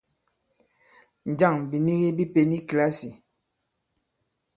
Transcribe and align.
Njâŋ 1.31 1.55
bìnigi 1.69 2.09
bi 2.17 2.23
pěn 2.33 2.51
i 2.57 2.59
kìlasì? 2.67 3.09